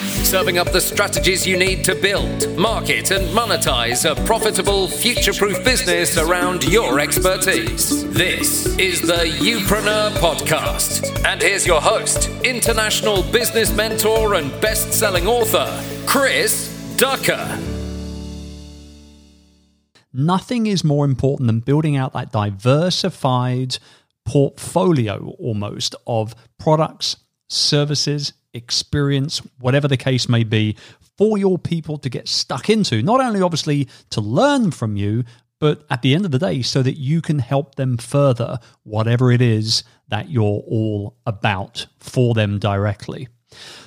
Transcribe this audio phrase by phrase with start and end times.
[0.00, 5.62] serving up the strategies you need to build, market, and monetize a profitable, future proof
[5.64, 8.08] business around your expertise.
[8.10, 11.24] This is the Youpreneur Podcast.
[11.26, 15.68] And here's your host, international business mentor and best selling author,
[16.06, 17.58] Chris Ducker.
[20.12, 23.78] Nothing is more important than building out that diversified
[24.24, 27.16] portfolio almost of products,
[27.48, 30.76] services, experience, whatever the case may be,
[31.16, 33.02] for your people to get stuck into.
[33.02, 35.24] Not only, obviously, to learn from you,
[35.58, 39.30] but at the end of the day, so that you can help them further whatever
[39.30, 43.28] it is that you're all about for them directly.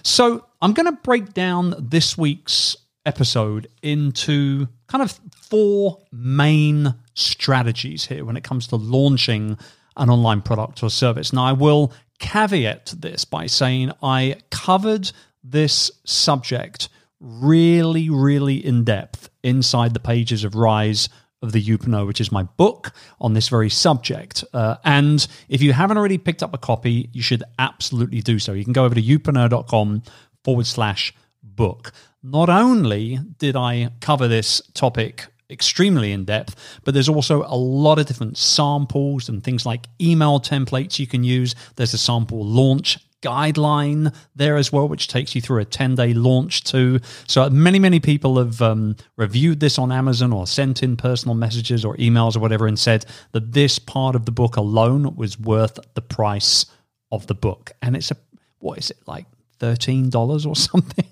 [0.03, 8.05] So, I'm going to break down this week's episode into kind of four main strategies
[8.05, 9.57] here when it comes to launching
[9.97, 11.33] an online product or service.
[11.33, 15.11] Now, I will caveat this by saying I covered
[15.43, 16.87] this subject
[17.19, 21.09] really, really in depth inside the pages of Rise
[21.41, 24.45] of the Youpreneur, which is my book on this very subject.
[24.53, 28.53] Uh, and if you haven't already picked up a copy, you should absolutely do so.
[28.53, 30.03] You can go over to youpreneur.com
[30.45, 31.91] forward slash book.
[32.23, 37.99] Not only did I cover this topic extremely in depth, but there's also a lot
[37.99, 41.55] of different samples and things like email templates you can use.
[41.75, 46.13] There's a sample launch guideline there as well, which takes you through a 10 day
[46.13, 46.99] launch too.
[47.27, 51.85] So many, many people have um, reviewed this on Amazon or sent in personal messages
[51.85, 55.79] or emails or whatever and said that this part of the book alone was worth
[55.95, 56.65] the price
[57.11, 57.71] of the book.
[57.81, 58.17] And it's a,
[58.59, 59.25] what is it like?
[59.63, 61.05] $13 or something.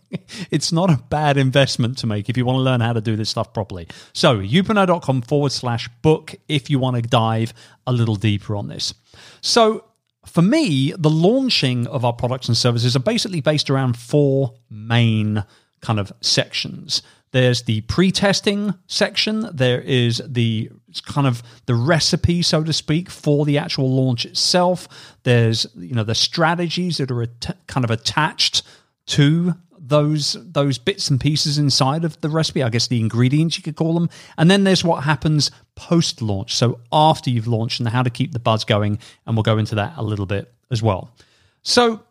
[0.52, 3.16] it's not a bad investment to make if you want to learn how to do
[3.16, 3.88] this stuff properly.
[4.13, 7.53] So, youpreneur.com forward slash book if you want to dive
[7.88, 8.93] a little deeper on this.
[9.41, 9.85] So,
[10.25, 15.43] for me, the launching of our products and services are basically based around four main
[15.81, 17.02] kind of sections.
[17.31, 19.49] There's the pre-testing section.
[19.53, 20.69] There is the
[21.05, 24.87] kind of the recipe, so to speak, for the actual launch itself.
[25.23, 28.64] There's you know the strategies that are at- kind of attached
[29.08, 32.64] to those those bits and pieces inside of the recipe.
[32.64, 34.09] I guess the ingredients you could call them.
[34.37, 38.33] And then there's what happens post launch, so after you've launched, and how to keep
[38.33, 38.99] the buzz going.
[39.25, 41.15] And we'll go into that a little bit as well.
[41.64, 42.03] So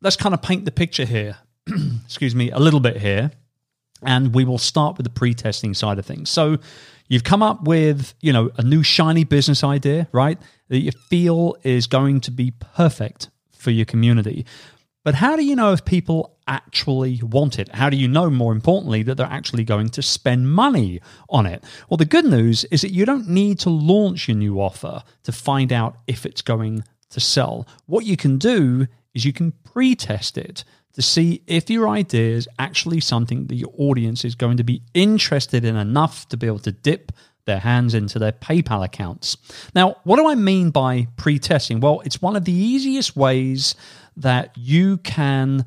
[0.00, 1.38] let's kind of paint the picture here.
[2.04, 3.32] Excuse me, a little bit here
[4.02, 6.30] and we will start with the pre-testing side of things.
[6.30, 6.58] So
[7.08, 10.38] you've come up with, you know, a new shiny business idea, right?
[10.68, 14.46] That you feel is going to be perfect for your community.
[15.02, 17.74] But how do you know if people actually want it?
[17.74, 21.00] How do you know, more importantly, that they're actually going to spend money
[21.30, 21.64] on it?
[21.88, 25.32] Well, the good news is that you don't need to launch your new offer to
[25.32, 27.66] find out if it's going to sell.
[27.86, 32.34] What you can do is you can pre test it to see if your idea
[32.36, 36.46] is actually something that your audience is going to be interested in enough to be
[36.46, 37.12] able to dip
[37.44, 39.36] their hands into their PayPal accounts.
[39.74, 41.80] Now, what do I mean by pre testing?
[41.80, 43.74] Well, it's one of the easiest ways
[44.16, 45.64] that you can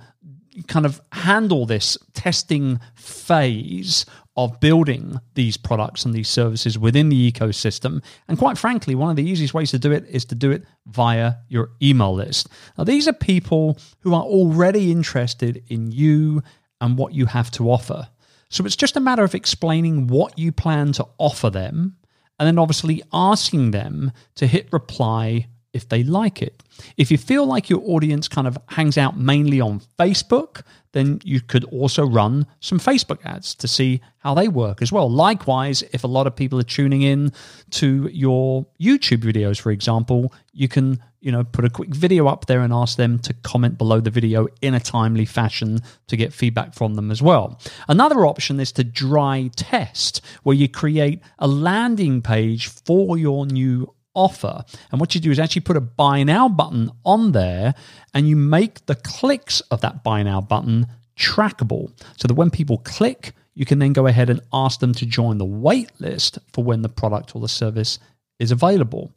[0.67, 4.05] kind of handle this testing phase
[4.35, 8.03] of building these products and these services within the ecosystem.
[8.27, 10.63] And quite frankly, one of the easiest ways to do it is to do it
[10.87, 12.49] via your email list.
[12.77, 16.41] Now, these are people who are already interested in you
[16.81, 18.07] and what you have to offer.
[18.49, 21.97] So it's just a matter of explaining what you plan to offer them
[22.39, 26.63] and then obviously asking them to hit reply if they like it.
[26.97, 30.61] If you feel like your audience kind of hangs out mainly on Facebook,
[30.93, 35.09] then you could also run some Facebook ads to see how they work as well.
[35.09, 37.33] Likewise, if a lot of people are tuning in
[37.71, 42.45] to your YouTube videos, for example, you can you know put a quick video up
[42.45, 46.33] there and ask them to comment below the video in a timely fashion to get
[46.33, 47.59] feedback from them as well.
[47.87, 53.93] Another option is to dry test, where you create a landing page for your new
[54.13, 54.63] offer.
[54.91, 57.73] And what you do is actually put a buy now button on there
[58.13, 60.87] and you make the clicks of that buy now button
[61.17, 65.05] trackable so that when people click, you can then go ahead and ask them to
[65.05, 67.99] join the wait list for when the product or the service
[68.39, 69.11] is available.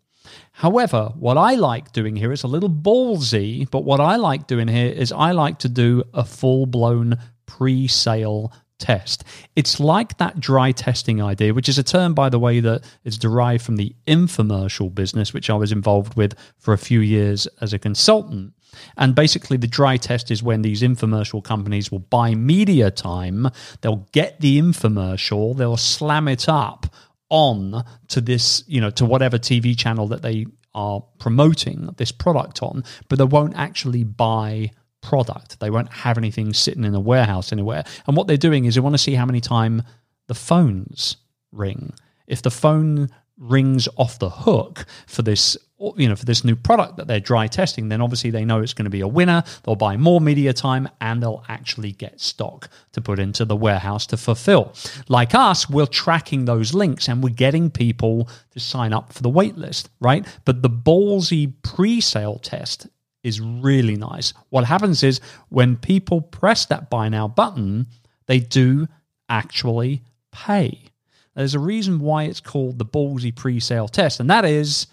[0.52, 4.68] However, what I like doing here is a little ballsy, but what I like doing
[4.68, 9.24] here is I like to do a full blown pre sale test.
[9.54, 13.18] It's like that dry testing idea, which is a term, by the way, that is
[13.18, 17.72] derived from the infomercial business, which I was involved with for a few years as
[17.72, 18.52] a consultant.
[18.96, 23.48] And basically, the dry test is when these infomercial companies will buy media time,
[23.80, 26.86] they'll get the infomercial, they'll slam it up
[27.28, 32.62] on to this, you know, to whatever TV channel that they are promoting this product
[32.62, 34.70] on, but they won't actually buy
[35.06, 35.60] product.
[35.60, 37.84] They won't have anything sitting in a warehouse anywhere.
[38.06, 39.82] And what they're doing is they want to see how many time
[40.26, 41.16] the phones
[41.52, 41.92] ring.
[42.26, 43.08] If the phone
[43.38, 45.56] rings off the hook for this
[45.96, 48.72] you know for this new product that they're dry testing then obviously they know it's
[48.72, 52.70] going to be a winner they'll buy more media time and they'll actually get stock
[52.92, 54.72] to put into the warehouse to fulfill
[55.08, 59.30] like us we're tracking those links and we're getting people to sign up for the
[59.30, 62.86] waitlist right but the ballsy pre-sale test
[63.26, 67.86] is really nice what happens is when people press that buy now button
[68.26, 68.86] they do
[69.28, 70.02] actually
[70.32, 70.90] pay
[71.36, 74.86] there's a reason why it's called the ballsy pre sale test, and that is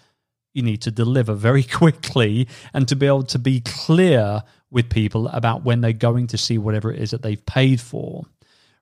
[0.52, 5.28] you need to deliver very quickly and to be able to be clear with people
[5.28, 8.24] about when they're going to see whatever it is that they've paid for.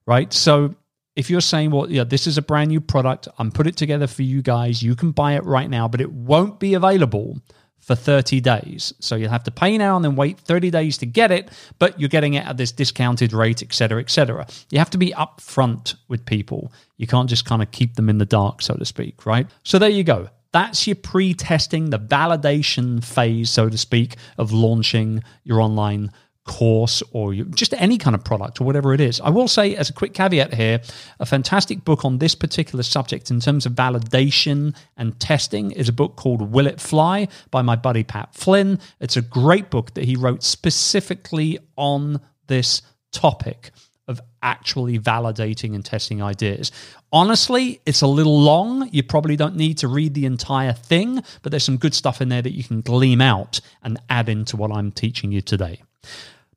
[0.05, 0.31] Right.
[0.33, 0.75] So
[1.15, 4.07] if you're saying, well, yeah, this is a brand new product, I'm put it together
[4.07, 7.39] for you guys, you can buy it right now, but it won't be available
[7.83, 8.93] for 30 days.
[8.99, 11.49] So you'll have to pay now and then wait 30 days to get it,
[11.79, 14.47] but you're getting it at this discounted rate, etc., etc.
[14.71, 16.71] You have to be upfront with people.
[16.97, 19.47] You can't just kind of keep them in the dark, so to speak, right?
[19.63, 20.29] So there you go.
[20.53, 26.11] That's your pre testing, the validation phase, so to speak, of launching your online
[26.45, 29.21] course or just any kind of product or whatever it is.
[29.21, 30.81] I will say, as a quick caveat here,
[31.19, 35.93] a fantastic book on this particular subject in terms of validation and testing is a
[35.93, 38.79] book called Will It Fly by my buddy Pat Flynn.
[38.99, 42.81] It's a great book that he wrote specifically on this
[43.11, 43.71] topic
[44.07, 46.71] of actually validating and testing ideas.
[47.13, 48.89] Honestly, it's a little long.
[48.91, 52.27] You probably don't need to read the entire thing, but there's some good stuff in
[52.27, 55.81] there that you can gleam out and add into what I'm teaching you today.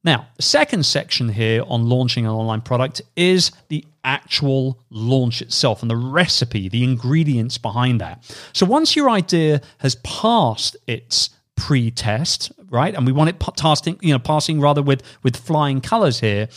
[0.06, 5.82] Now, the second section here on launching an online product is the actual launch itself
[5.82, 8.22] and the recipe, the ingredients behind that.
[8.52, 14.12] So once your idea has passed its pre-test, right, and we want it passing, you
[14.12, 16.48] know, passing rather with with flying colors here,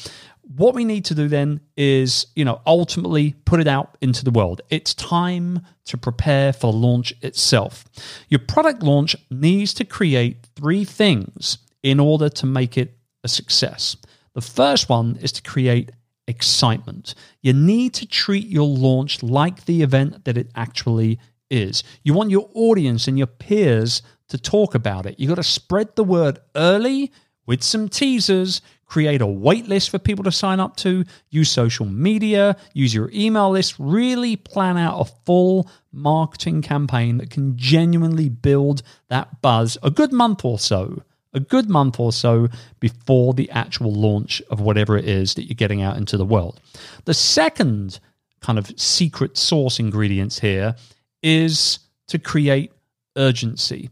[0.56, 4.32] what we need to do then is, you know, ultimately put it out into the
[4.32, 4.62] world.
[4.70, 7.86] It's time to prepare for launch itself.
[8.28, 13.98] Your product launch needs to create three things in order to make it a success.
[14.34, 15.92] The first one is to create
[16.28, 17.16] excitement.
[17.42, 21.20] You need to treat your launch like the event that it actually
[21.50, 21.84] is.
[22.04, 25.20] You want your audience and your peers to talk about it.
[25.20, 27.12] You got to spread the word early
[27.48, 31.88] with some teasers, create a wait list for people to sign up to, use social
[31.88, 38.30] media, use your email list, really plan out a full marketing campaign that can genuinely
[38.30, 41.02] build that buzz a good month or so
[41.34, 42.48] a good month or so
[42.80, 46.60] before the actual launch of whatever it is that you're getting out into the world.
[47.06, 48.00] The second
[48.42, 50.76] kind of secret sauce ingredients here
[51.22, 52.72] is to create
[53.18, 53.90] urgency.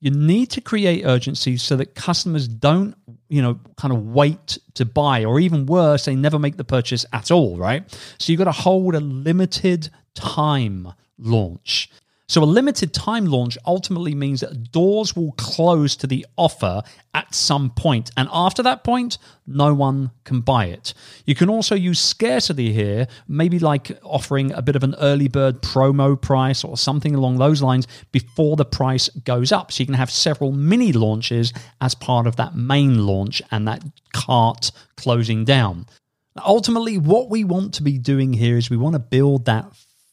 [0.00, 2.94] You need to create urgency so that customers don't,
[3.28, 7.04] you know, kind of wait to buy, or even worse, they never make the purchase
[7.12, 7.82] at all, right?
[8.18, 11.90] So you've got to hold a limited time launch.
[12.28, 16.82] So, a limited time launch ultimately means that doors will close to the offer
[17.14, 20.92] at some point, and after that point, no one can buy it.
[21.24, 25.62] You can also use scarcity here, maybe like offering a bit of an early bird
[25.62, 29.70] promo price or something along those lines before the price goes up.
[29.70, 33.84] So, you can have several mini launches as part of that main launch and that
[34.12, 35.86] cart closing down.
[36.44, 39.66] Ultimately, what we want to be doing here is we want to build that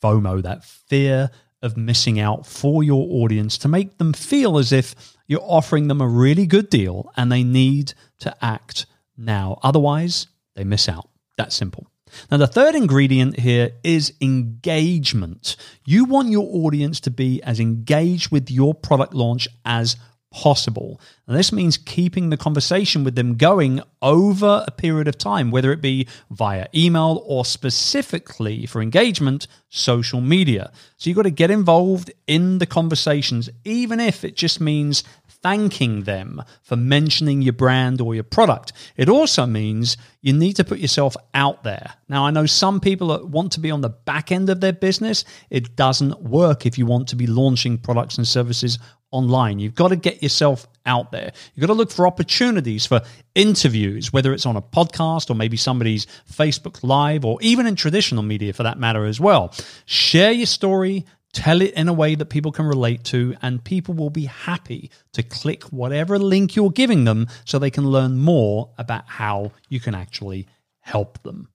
[0.04, 1.32] FOMO, that fear
[1.64, 6.02] of missing out for your audience to make them feel as if you're offering them
[6.02, 8.86] a really good deal and they need to act
[9.18, 9.60] now.
[9.64, 11.10] Otherwise, they miss out.
[11.38, 11.88] That simple.
[12.30, 15.56] Now, the third ingredient here is engagement.
[15.86, 19.96] You want your audience to be as engaged with your product launch as
[20.34, 21.00] possible.
[21.28, 25.72] And this means keeping the conversation with them going over a period of time, whether
[25.72, 30.72] it be via email or specifically for engagement, social media.
[30.98, 36.04] So you've got to get involved in the conversations, even if it just means thanking
[36.04, 38.74] them for mentioning your brand or your product.
[38.98, 41.94] It also means you need to put yourself out there.
[42.10, 44.74] Now, I know some people that want to be on the back end of their
[44.74, 45.26] business.
[45.50, 48.80] It doesn't work if you want to be launching products and services
[49.14, 49.60] online.
[49.60, 51.32] You've got to get yourself out there.
[51.54, 53.02] You've got to look for opportunities for
[53.36, 58.24] interviews, whether it's on a podcast or maybe somebody's Facebook Live or even in traditional
[58.24, 59.54] media for that matter as well.
[59.86, 63.94] Share your story, tell it in a way that people can relate to, and people
[63.94, 68.72] will be happy to click whatever link you're giving them so they can learn more
[68.78, 70.48] about how you can actually
[70.82, 71.50] help them.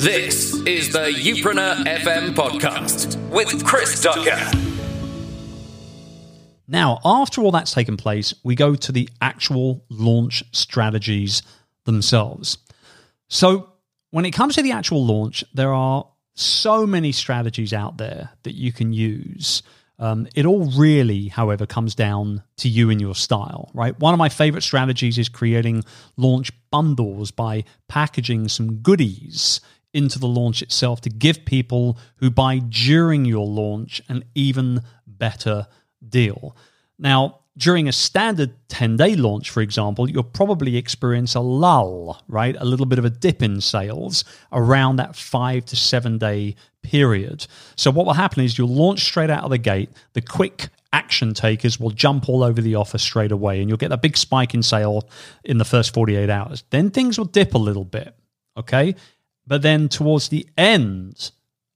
[0.00, 4.40] This is the Youpreneur FM podcast with Chris Ducker.
[6.66, 11.42] Now, after all that's taken place, we go to the actual launch strategies
[11.84, 12.56] themselves.
[13.28, 13.74] So,
[14.10, 18.54] when it comes to the actual launch, there are so many strategies out there that
[18.54, 19.62] you can use.
[19.98, 24.00] Um, it all really, however, comes down to you and your style, right?
[24.00, 25.84] One of my favorite strategies is creating
[26.16, 29.60] launch bundles by packaging some goodies
[29.92, 35.66] into the launch itself to give people who buy during your launch an even better
[36.08, 36.56] deal.
[36.98, 42.56] Now, during a standard 10 day launch, for example, you'll probably experience a lull, right?
[42.58, 47.46] A little bit of a dip in sales around that five to seven day period.
[47.76, 49.90] So, what will happen is you'll launch straight out of the gate.
[50.14, 53.92] The quick action takers will jump all over the offer straight away, and you'll get
[53.92, 55.08] a big spike in sale
[55.44, 56.64] in the first 48 hours.
[56.70, 58.14] Then things will dip a little bit,
[58.56, 58.94] okay?
[59.50, 61.32] But then towards the end,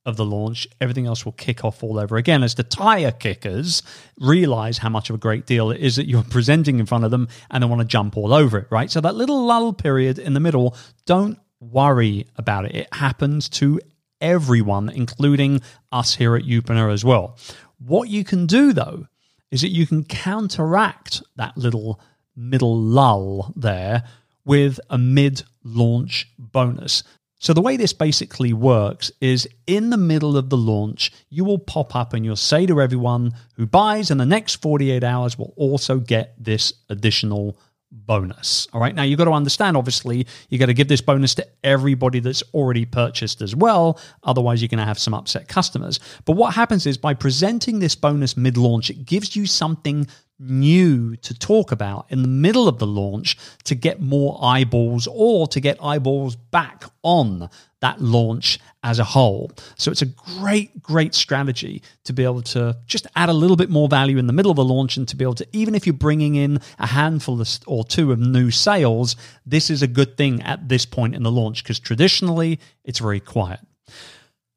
[0.06, 3.82] of the launch, everything else will kick off all over again as the tire kickers
[4.18, 7.10] realize how much of a great deal it is that you're presenting in front of
[7.10, 8.90] them and they want to jump all over it, right?
[8.90, 10.76] So that little lull period in the middle,
[11.06, 12.74] don't worry about it.
[12.74, 13.80] It happens to
[14.20, 17.38] everyone, including us here at Youpreneur as well.
[17.78, 19.06] What you can do though
[19.50, 22.00] is that you can counteract that little
[22.36, 24.04] middle lull there
[24.44, 27.02] with a mid launch bonus.
[27.44, 31.58] So, the way this basically works is in the middle of the launch, you will
[31.58, 35.52] pop up and you'll say to everyone who buys in the next 48 hours will
[35.54, 37.58] also get this additional
[37.92, 38.66] bonus.
[38.72, 38.94] All right.
[38.94, 42.42] Now you've got to understand, obviously, you've got to give this bonus to everybody that's
[42.54, 44.00] already purchased as well.
[44.22, 46.00] Otherwise, you're going to have some upset customers.
[46.24, 50.06] But what happens is by presenting this bonus mid launch, it gives you something
[50.38, 55.46] new to talk about in the middle of the launch to get more eyeballs or
[55.48, 57.48] to get eyeballs back on
[57.80, 59.52] that launch as a whole.
[59.76, 63.70] So it's a great, great strategy to be able to just add a little bit
[63.70, 65.86] more value in the middle of the launch and to be able to, even if
[65.86, 70.42] you're bringing in a handful or two of new sales, this is a good thing
[70.42, 73.60] at this point in the launch because traditionally it's very quiet.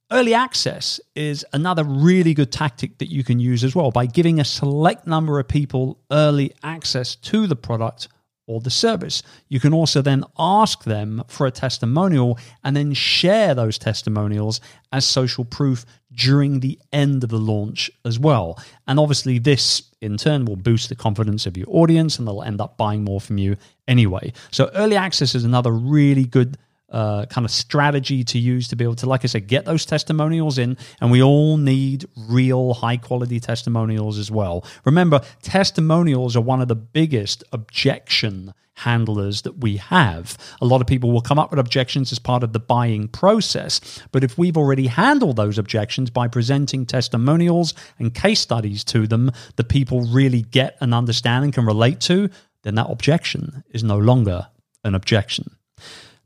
[0.10, 4.40] Early access is another really good tactic that you can use as well by giving
[4.40, 8.08] a select number of people early access to the product
[8.48, 9.22] or the service.
[9.50, 14.62] You can also then ask them for a testimonial and then share those testimonials
[14.94, 18.58] as social proof during the end of the launch as well.
[18.88, 22.62] And obviously, this in turn will boost the confidence of your audience and they'll end
[22.62, 23.58] up buying more from you
[23.90, 24.32] anyway.
[24.52, 26.58] So, early access is another really good
[26.90, 29.86] uh, kind of strategy to use to be able to, like I said, get those
[29.86, 30.78] testimonials in.
[31.02, 34.66] And we all need real high quality testimonials as well.
[34.86, 40.38] Remember, testimonials are one of the biggest objection handlers that we have.
[40.62, 44.02] A lot of people will come up with objections as part of the buying process.
[44.12, 49.32] But if we've already handled those objections by presenting testimonials and case studies to them
[49.56, 52.30] that people really get and understand and can relate to,
[52.62, 54.48] then that objection is no longer
[54.84, 55.58] an objection.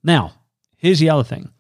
[0.03, 0.33] Now,
[0.81, 1.51] Here's the other thing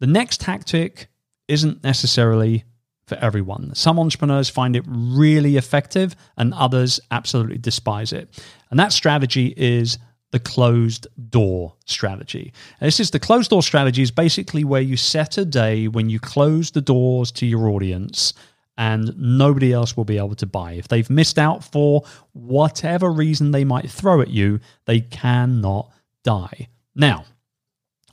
[0.00, 1.06] the next tactic
[1.46, 2.64] isn't necessarily
[3.06, 3.72] for everyone.
[3.76, 8.44] Some entrepreneurs find it really effective, and others absolutely despise it.
[8.68, 9.98] And that strategy is
[10.32, 12.52] the closed door strategy.
[12.80, 16.10] And this is the closed door strategy is basically where you set a day when
[16.10, 18.34] you close the doors to your audience
[18.76, 20.72] and nobody else will be able to buy.
[20.72, 25.92] If they've missed out for whatever reason they might throw at you, they cannot
[26.24, 26.68] die.
[26.96, 27.24] Now,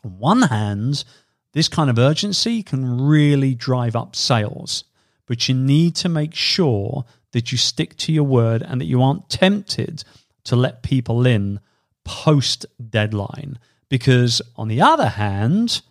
[0.03, 1.03] on one hand,
[1.53, 4.83] this kind of urgency can really drive up sales,
[5.25, 9.01] but you need to make sure that you stick to your word and that you
[9.01, 10.03] aren't tempted
[10.45, 11.59] to let people in
[12.03, 13.59] post deadline.
[13.89, 15.81] Because, on the other hand,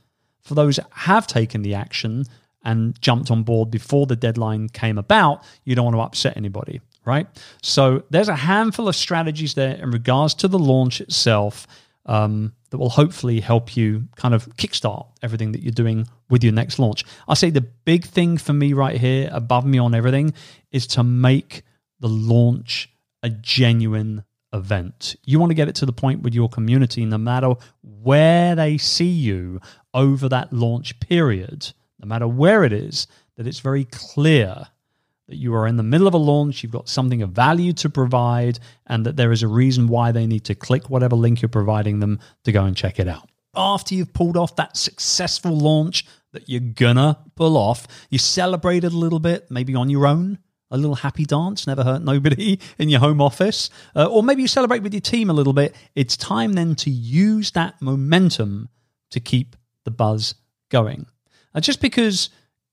[0.41, 2.25] for those that have taken the action
[2.65, 6.81] and jumped on board before the deadline came about, you don't want to upset anybody,
[7.05, 7.27] right?
[7.63, 11.67] So, there's a handful of strategies there in regards to the launch itself
[12.07, 16.53] um, that will hopefully help you kind of kickstart everything that you're doing with your
[16.53, 17.05] next launch.
[17.29, 20.35] I say the big thing for me right here, above me on everything,
[20.71, 21.63] is to make
[22.01, 22.91] the launch
[23.23, 25.17] a genuine event.
[25.25, 28.79] You want to get it to the point with your community, no matter where they
[28.79, 29.61] see you
[29.95, 33.07] over that launch period, no matter where it is,
[33.37, 34.67] that it's very clear
[35.33, 37.89] that you are in the middle of a launch, you've got something of value to
[37.89, 41.49] provide, and that there is a reason why they need to click whatever link you're
[41.49, 43.31] providing them to go and check it out.
[43.57, 48.93] After you've pulled off that successful launch that you're gonna pull off, you celebrate it
[48.93, 50.39] a little bit, maybe on your own.
[50.71, 53.71] A little happy dance, never hurt nobody in your home office.
[53.97, 55.75] Uh, or maybe you celebrate with your team a little bit.
[55.95, 58.69] It's time then to use that momentum
[59.13, 60.35] to keep the buzz
[60.69, 61.07] going.
[61.55, 62.29] And just because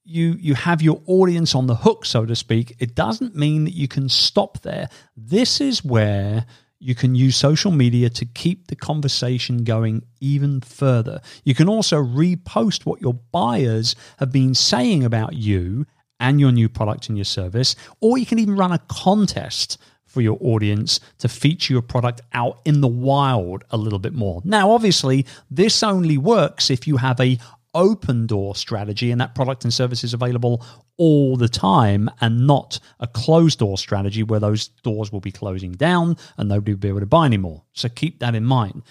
[0.09, 3.73] you you have your audience on the hook so to speak it doesn't mean that
[3.73, 6.45] you can stop there this is where
[6.79, 12.01] you can use social media to keep the conversation going even further you can also
[12.01, 15.85] repost what your buyers have been saying about you
[16.19, 19.77] and your new product and your service or you can even run a contest
[20.09, 24.41] for your audience to feature your product out in the wild a little bit more.
[24.43, 27.37] Now, obviously, this only works if you have a
[27.73, 30.65] open door strategy and that product and service is available
[30.97, 35.71] all the time and not a closed door strategy where those doors will be closing
[35.71, 37.63] down and nobody will be able to buy anymore.
[37.73, 38.83] So keep that in mind.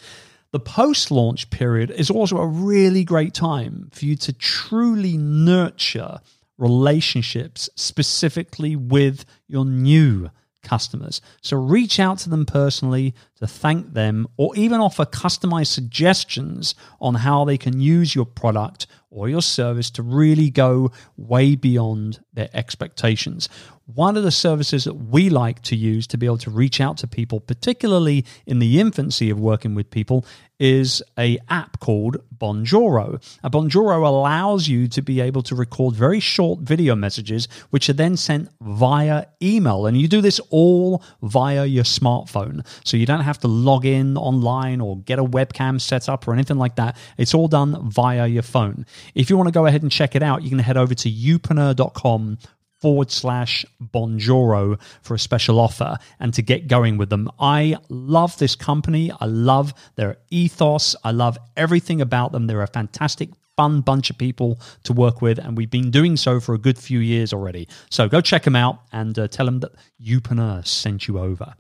[0.50, 6.20] The post launch period is also a really great time for you to truly nurture
[6.56, 10.30] relationships specifically with your new
[10.62, 11.20] customers.
[11.42, 17.14] So reach out to them personally to thank them or even offer customized suggestions on
[17.14, 22.50] how they can use your product or your service to really go way beyond their
[22.52, 23.49] expectations.
[23.87, 26.99] One of the services that we like to use to be able to reach out
[26.99, 30.26] to people, particularly in the infancy of working with people,
[30.61, 33.23] is a app called Bonjoro.
[33.42, 37.95] A Bonjoro allows you to be able to record very short video messages, which are
[37.95, 39.87] then sent via email.
[39.87, 42.66] And you do this all via your smartphone.
[42.85, 46.32] So you don't have to log in online or get a webcam set up or
[46.32, 46.97] anything like that.
[47.16, 48.85] It's all done via your phone.
[49.14, 51.11] If you want to go ahead and check it out, you can head over to
[51.11, 52.38] youpreneur.com
[52.80, 57.30] forward slash Bonjoro for a special offer and to get going with them.
[57.38, 59.11] I love this company.
[59.20, 60.94] I love their ethos.
[61.04, 62.47] I love everything about them.
[62.47, 66.38] They're a fantastic, fun bunch of people to work with, and we've been doing so
[66.38, 67.68] for a good few years already.
[67.90, 71.54] So go check them out and uh, tell them that Youpreneur sent you over.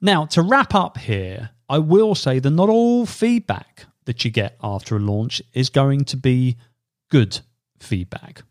[0.00, 4.56] Now, to wrap up here, I will say that not all feedback that you get
[4.62, 6.56] after a launch is going to be
[7.10, 7.40] good
[7.80, 8.42] feedback.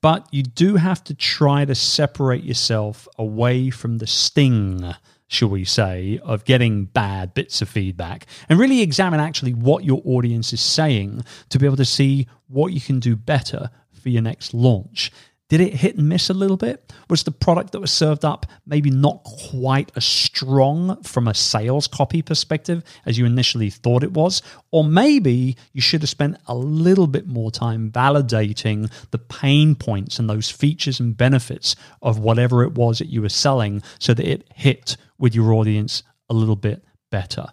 [0.00, 4.94] But you do have to try to separate yourself away from the sting,
[5.26, 10.02] shall we say, of getting bad bits of feedback and really examine actually what your
[10.04, 14.22] audience is saying to be able to see what you can do better for your
[14.22, 15.10] next launch.
[15.54, 16.92] Did it hit and miss a little bit?
[17.08, 21.86] Was the product that was served up maybe not quite as strong from a sales
[21.86, 24.42] copy perspective as you initially thought it was?
[24.72, 30.18] Or maybe you should have spent a little bit more time validating the pain points
[30.18, 34.28] and those features and benefits of whatever it was that you were selling so that
[34.28, 37.46] it hit with your audience a little bit better.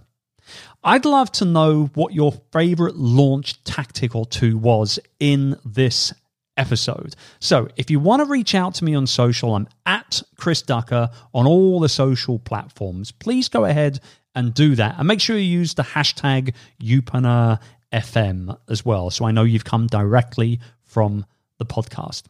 [0.84, 6.12] I'd love to know what your favorite launch tactic or two was in this
[6.58, 7.16] episode.
[7.40, 11.10] So if you want to reach out to me on social, I'm at Chris Ducker
[11.34, 13.12] on all the social platforms.
[13.12, 14.00] Please go ahead
[14.36, 14.96] and do that.
[14.98, 17.60] And make sure you use the hashtag YouPreneur
[17.94, 19.10] as well.
[19.10, 21.26] So I know you've come directly from
[21.58, 22.24] the podcast.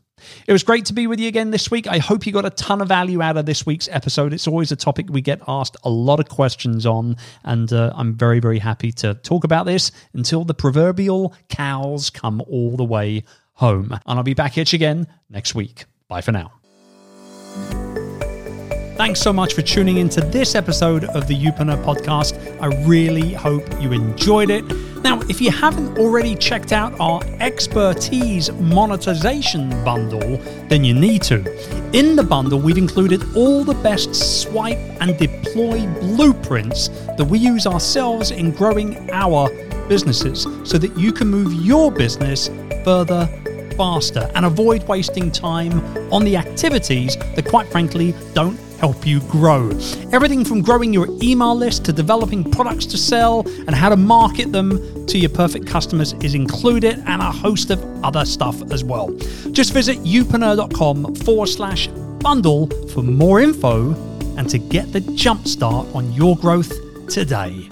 [0.47, 1.87] It was great to be with you again this week.
[1.87, 4.33] I hope you got a ton of value out of this week's episode.
[4.33, 8.13] It's always a topic we get asked a lot of questions on, and uh, I'm
[8.13, 13.23] very, very happy to talk about this until the proverbial cows come all the way
[13.53, 13.91] home.
[13.91, 15.85] And I'll be back here again next week.
[16.07, 16.51] Bye for now.
[19.01, 22.37] Thanks so much for tuning into this episode of the Youpreneur podcast.
[22.61, 24.63] I really hope you enjoyed it.
[25.01, 30.37] Now, if you haven't already checked out our expertise monetization bundle,
[30.67, 31.37] then you need to.
[31.97, 37.65] In the bundle, we've included all the best swipe and deploy blueprints that we use
[37.65, 39.49] ourselves in growing our
[39.87, 42.51] businesses so that you can move your business
[42.83, 43.27] further
[43.81, 45.73] faster and avoid wasting time
[46.13, 49.71] on the activities that, quite frankly, don't help you grow.
[50.11, 54.51] Everything from growing your email list to developing products to sell and how to market
[54.51, 54.69] them
[55.07, 59.09] to your perfect customers is included, and a host of other stuff as well.
[59.51, 61.87] Just visit youpreneur.com forward slash
[62.27, 63.95] bundle for more info
[64.37, 66.71] and to get the jump start on your growth
[67.07, 67.67] today.